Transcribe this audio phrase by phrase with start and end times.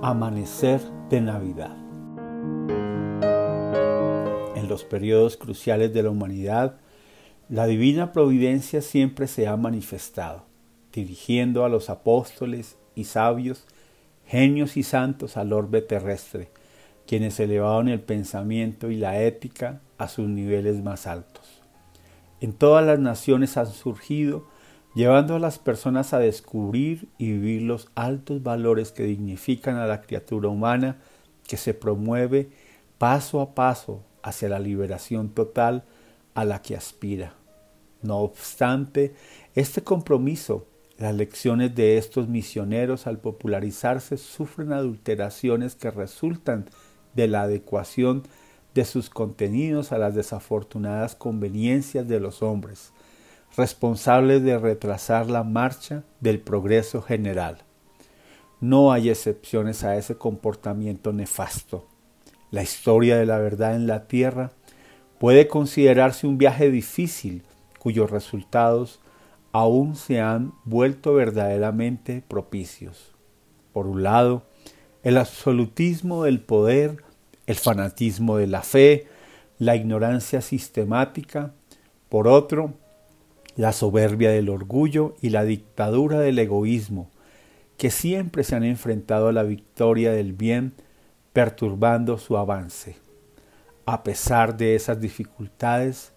[0.00, 1.76] Amanecer de Navidad.
[4.54, 6.76] En los periodos cruciales de la humanidad,
[7.48, 10.44] la divina providencia siempre se ha manifestado,
[10.92, 13.66] dirigiendo a los apóstoles y sabios,
[14.24, 16.48] genios y santos al orbe terrestre,
[17.04, 21.60] quienes elevaron el pensamiento y la ética a sus niveles más altos.
[22.40, 24.46] En todas las naciones han surgido
[24.98, 30.00] llevando a las personas a descubrir y vivir los altos valores que dignifican a la
[30.00, 30.96] criatura humana
[31.46, 32.50] que se promueve
[32.98, 35.84] paso a paso hacia la liberación total
[36.34, 37.34] a la que aspira.
[38.02, 39.14] No obstante,
[39.54, 40.66] este compromiso,
[40.98, 46.66] las lecciones de estos misioneros al popularizarse sufren adulteraciones que resultan
[47.14, 48.24] de la adecuación
[48.74, 52.92] de sus contenidos a las desafortunadas conveniencias de los hombres,
[53.56, 57.58] responsables de retrasar la marcha del progreso general.
[58.60, 61.86] No hay excepciones a ese comportamiento nefasto.
[62.50, 64.52] La historia de la verdad en la tierra
[65.18, 67.42] puede considerarse un viaje difícil
[67.78, 69.00] cuyos resultados
[69.52, 73.14] aún se han vuelto verdaderamente propicios.
[73.72, 74.42] Por un lado,
[75.02, 77.04] el absolutismo del poder,
[77.46, 79.06] el fanatismo de la fe,
[79.58, 81.52] la ignorancia sistemática.
[82.08, 82.74] Por otro,
[83.58, 87.10] la soberbia del orgullo y la dictadura del egoísmo,
[87.76, 90.74] que siempre se han enfrentado a la victoria del bien,
[91.32, 92.98] perturbando su avance.
[93.84, 96.12] A pesar de esas dificultades,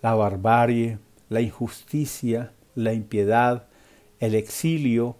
[0.00, 3.66] la barbarie, la injusticia, la impiedad,
[4.18, 5.18] el exilio,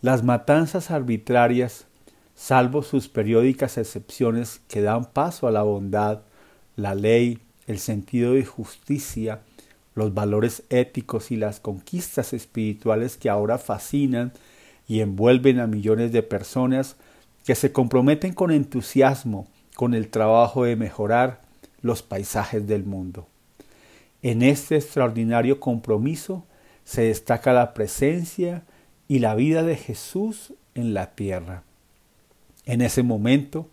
[0.00, 1.86] las matanzas arbitrarias,
[2.34, 6.22] salvo sus periódicas excepciones que dan paso a la bondad,
[6.74, 9.42] la ley, el sentido de justicia,
[9.94, 14.32] los valores éticos y las conquistas espirituales que ahora fascinan
[14.88, 16.96] y envuelven a millones de personas
[17.44, 21.40] que se comprometen con entusiasmo con el trabajo de mejorar
[21.82, 23.26] los paisajes del mundo.
[24.22, 26.44] En este extraordinario compromiso
[26.84, 28.62] se destaca la presencia
[29.08, 31.62] y la vida de Jesús en la tierra.
[32.64, 33.68] En ese momento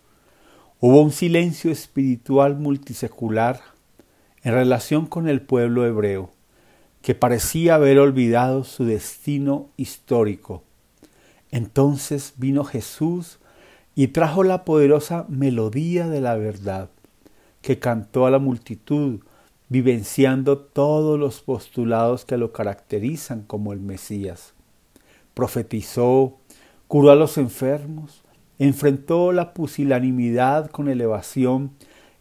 [0.79, 3.62] hubo un silencio espiritual multisecular
[4.44, 6.31] en relación con el pueblo hebreo,
[7.02, 10.63] que parecía haber olvidado su destino histórico.
[11.52, 13.40] Entonces vino Jesús
[13.96, 16.90] y trajo la poderosa melodía de la verdad,
[17.62, 19.19] que cantó a la multitud,
[19.69, 24.53] vivenciando todos los postulados que lo caracterizan como el Mesías.
[25.34, 26.38] Profetizó,
[26.88, 28.24] curó a los enfermos,
[28.59, 31.72] enfrentó la pusilanimidad con elevación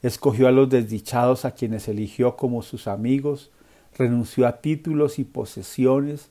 [0.02, 3.50] escogió a los desdichados a quienes eligió como sus amigos,
[3.96, 6.30] renunció a títulos y posesiones,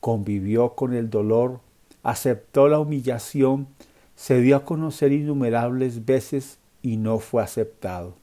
[0.00, 1.60] convivió con el dolor,
[2.02, 3.68] aceptó la humillación,
[4.14, 8.14] se dio a conocer innumerables veces y no fue aceptado.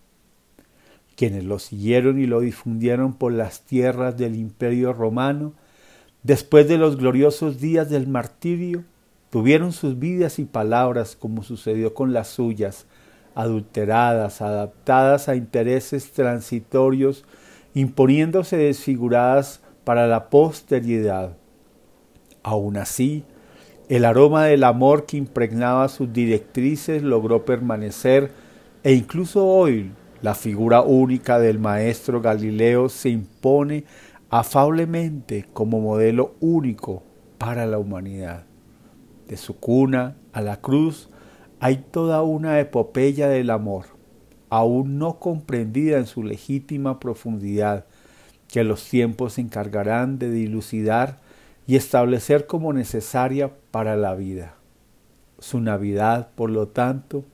[1.15, 5.53] Quienes lo siguieron y lo difundieron por las tierras del imperio romano,
[6.23, 8.83] después de los gloriosos días del martirio,
[9.29, 12.85] tuvieron sus vidas y palabras como sucedió con las suyas,
[13.35, 17.25] adulteradas, adaptadas a intereses transitorios,
[17.73, 21.37] imponiéndose desfiguradas para la posteridad.
[22.41, 23.23] Aun así,
[23.89, 28.31] el aroma del amor que impregnaba sus directrices logró permanecer
[28.83, 29.91] e incluso hoy
[30.21, 33.83] la figura única del maestro Galileo se impone
[34.29, 37.03] afablemente como modelo único
[37.37, 38.45] para la humanidad.
[39.27, 41.09] De su cuna a la cruz,
[41.59, 43.85] hay toda una epopeya del amor,
[44.49, 47.85] aún no comprendida en su legítima profundidad,
[48.47, 51.19] que los tiempos se encargarán de dilucidar
[51.67, 54.55] y establecer como necesaria para la vida.
[55.39, 57.25] Su Navidad, por lo tanto,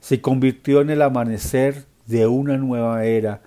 [0.00, 3.42] se convirtió en el amanecer de una nueva era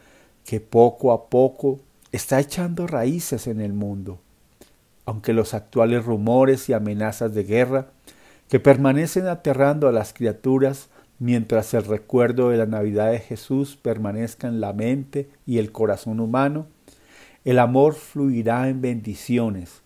[0.45, 1.79] que poco a poco
[2.11, 4.19] está echando raíces en el mundo.
[5.05, 7.87] Aunque los actuales rumores y amenazas de guerra
[8.49, 10.89] que permanecen aterrando a las criaturas
[11.19, 16.19] mientras el recuerdo de la Navidad de Jesús permanezca en la mente y el corazón
[16.19, 16.67] humano,
[17.43, 19.81] el amor fluirá en bendiciones,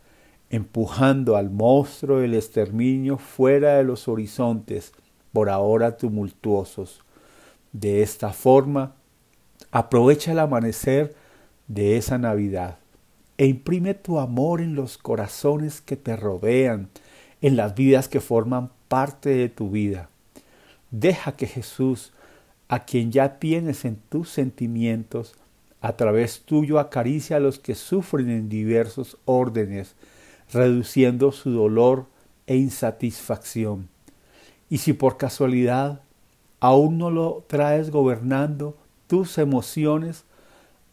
[0.50, 4.94] empujando al monstruo del exterminio fuera de los horizontes,
[5.32, 7.02] por ahora tumultuosos.
[7.72, 8.96] De esta forma,
[9.72, 11.16] aprovecha el amanecer
[11.68, 12.78] de esa Navidad
[13.38, 16.90] e imprime tu amor en los corazones que te rodean,
[17.42, 20.10] en las vidas que forman parte de tu vida.
[20.92, 22.14] Deja que Jesús,
[22.68, 25.36] a quien ya tienes en tus sentimientos,
[25.82, 29.96] a través tuyo acaricia a los que sufren en diversos órdenes,
[30.54, 32.06] reduciendo su dolor
[32.46, 33.90] e insatisfacción.
[34.70, 36.02] Y si por casualidad
[36.60, 38.78] aún no lo traes gobernando
[39.08, 40.24] tus emociones,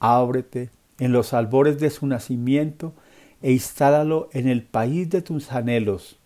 [0.00, 2.94] ábrete en los albores de su nacimiento
[3.42, 6.18] e instálalo en el país de tus anhelos,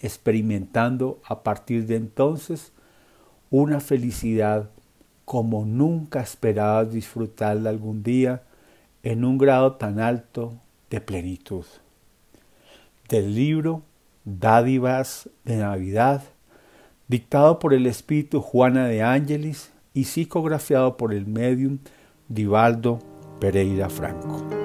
[0.00, 2.72] experimentando a partir de entonces
[3.50, 4.70] una felicidad
[5.24, 8.42] como nunca esperabas disfrutarla algún día
[9.02, 10.54] en un grado tan alto
[10.90, 11.64] de plenitud.
[13.08, 13.82] Del libro
[14.24, 16.22] Dádivas de Navidad,
[17.08, 21.78] dictado por el espíritu Juana de Ángelis y psicografiado por el medium
[22.28, 22.98] Divaldo
[23.40, 24.63] Pereira Franco.